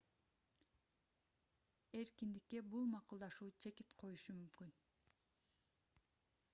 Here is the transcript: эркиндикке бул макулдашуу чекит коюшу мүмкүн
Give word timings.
эркиндикке 1.99 2.63
бул 2.71 2.89
макулдашуу 2.95 3.49
чекит 3.67 3.95
коюшу 4.05 4.37
мүмкүн 4.41 4.75